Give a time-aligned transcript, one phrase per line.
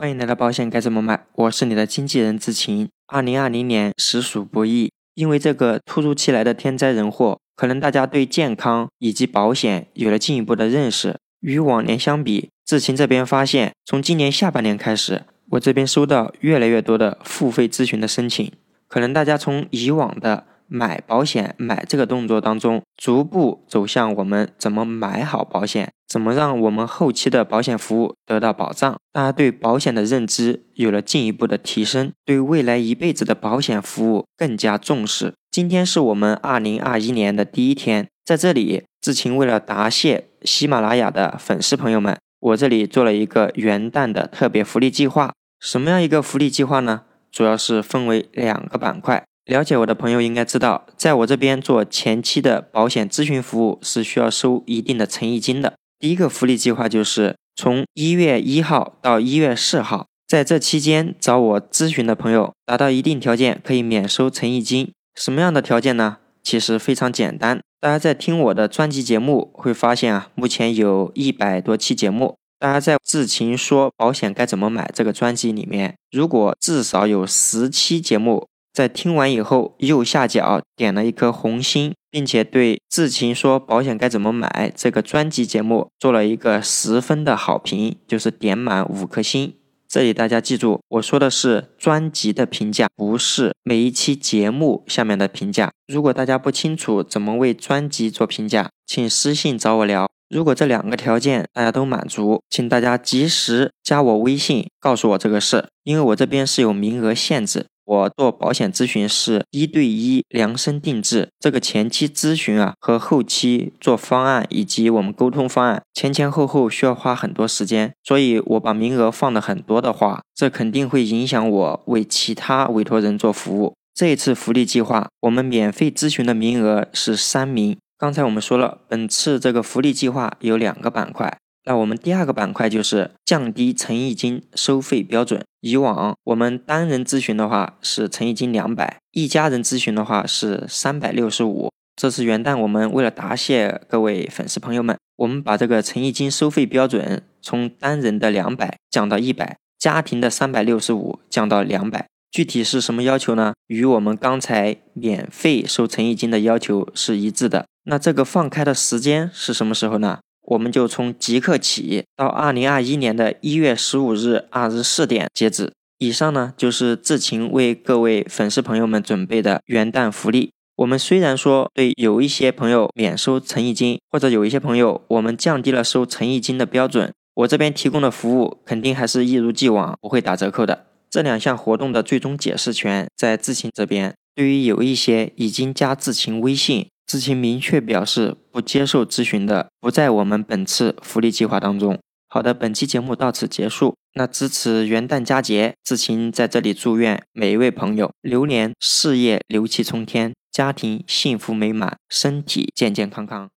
[0.00, 2.88] 欢迎来到保险该怎么买，我是你的经纪人志晴。
[3.06, 11.18] 二零二零年实属不易，因为这个突如其来的天灾人祸，可能大家对健康以及保险有了进一步的认识。
[11.40, 18.50] 与往年相比，志晴这边发现，从今年下半年开始，我这边收到越来越多的付费咨询的申请，
[18.88, 28.96] 可能大家从以往的买保险买这个动作当中，逐步走向我们怎么买好保险，怎么让我们后期的保险服务得到保障。
[29.12, 35.34] 大家对保险的认知有了进一步的提升，对未来一辈子的保险服务更加重视。
[35.52, 45.32] 今天是我们二零二一年的第一天，在这里，志勤为了答谢喜马拉雅的粉丝朋友们，我这里做了一个元旦的特别福利计划。
[45.60, 47.02] 什么样一个福利计划呢？
[47.30, 49.22] 主要是分为两个板块。
[49.44, 55.74] 了解我的朋友应该知道，在我这边做前期的保险咨询服务是需要收一定的诚意金的。
[56.00, 64.90] 第一个福利计划就是从一月一号到一月四号，在这期间找我咨询的朋友，达到一定条件可以免收诚意金。
[65.14, 66.16] 什么样的条件呢？
[66.42, 78.46] 其实非常简单，大家在听我的专辑节目会发现啊，目前有一百多期节目，大家在智勤说保险该怎么买这个专辑里面，如果至少有十期节目。
[78.72, 89.54] 在听完以后，右下角点了一颗红心，并且对智勤说保险该怎么买这个专辑节目做了一个十分的好评，就是点满五颗星。
[89.88, 95.72] 这里大家记住，我说的是专辑的评价，不是每一期节目下面的评价。
[95.88, 100.08] 如果大家不清楚怎么为专辑做评价，请私信找我聊。
[100.28, 107.66] 如果这两个条件大家都满足，请大家及时加我微信，告诉我这个事，因为我这边是有名额限制。
[107.90, 123.74] 我做保险咨询是一对一量身定制，这个前期咨询啊和后期做方案以及我们沟通方案前前后后需要花很多时间，所以我把名额放的很多的话，这肯定会影响我为其他委托人做服务。
[123.92, 127.76] 这一次福利计划，我们免费咨询的名额是三名。
[127.98, 131.36] 刚才我们说了，本次这个福利计划有两个板块。
[131.64, 135.42] 那我们第二个板块就是降低诚意金收费标准。
[135.60, 141.70] 以往我们单人咨询的话是诚意金两百，一家人咨询的话是三百六十五。
[141.96, 152.06] 这次元旦我们为了答谢各位粉丝朋友们，我们把这个诚意金收费标准从单人的两百降到一百，家庭的三百六十五降到两百。
[152.30, 153.52] 具体是什么要求呢？
[153.66, 157.66] 与我们刚才免费收诚意金的要求是一致的。
[157.84, 160.20] 那这个放开的时间是什么时候呢？
[160.42, 165.72] 我们就从即刻起到二零二一年的一月十五日二十四点截止。
[165.98, 170.50] 以上呢就是智勤为各位粉丝朋友们准备的元旦福利。
[170.76, 180.86] 我们虽然说对有一些朋友免收诚意金，或者有一些朋友我们降低了收诚意金的标准，我这边提供的服务肯定还是一如既往不会打折扣的。
[181.10, 184.14] 这两项活动的最终解释权在智勤这边。
[184.34, 186.86] 对于有一些已经加智勤微信。
[187.10, 191.98] 知情明确表示不接受咨询的，不在我们本次福利计划当中。
[192.28, 193.96] 好的，本期节目到此结束。
[194.14, 203.50] 那支持元旦佳节，知情在这里祝愿每一位朋友流年事业牛气冲天，家庭幸福美满，身体健健康康。